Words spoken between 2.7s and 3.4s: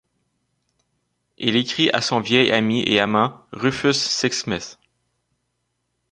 et amant